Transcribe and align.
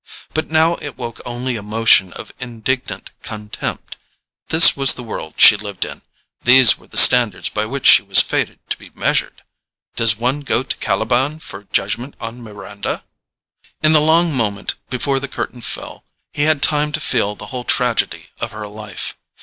But 0.33 0.49
now 0.49 0.77
it 0.81 0.97
woke 0.97 1.21
only 1.27 1.55
a 1.55 1.61
motion 1.61 2.11
of 2.13 2.31
indignant 2.39 3.11
contempt. 3.21 3.97
This 4.49 4.75
was 4.75 4.95
the 4.95 5.03
world 5.03 5.35
she 5.37 5.55
lived 5.55 5.85
in, 5.85 6.01
these 6.43 6.75
were 6.75 6.87
the 6.87 6.97
standards 6.97 7.49
by 7.49 7.67
which 7.67 7.85
she 7.85 8.01
was 8.01 8.19
fated 8.19 8.57
to 8.71 8.77
be 8.79 8.89
measured! 8.95 9.43
Does 9.95 10.17
one 10.17 10.39
go 10.39 10.63
to 10.63 10.75
Caliban 10.77 11.37
for 11.37 11.59
a 11.59 11.65
judgment 11.65 12.15
on 12.19 12.41
Miranda? 12.41 13.03
In 13.83 13.93
the 13.93 14.01
long 14.01 14.33
moment 14.33 14.73
before 14.89 15.19
the 15.19 15.27
curtain 15.27 15.61
fell, 15.61 16.03
he 16.33 16.45
had 16.45 16.63
time 16.63 16.91
to 16.93 16.99
feel 16.99 17.35
the 17.35 17.45
whole 17.53 17.63
tragedy 17.63 18.31
of 18.39 18.49
her 18.49 18.67
life. 18.67 19.15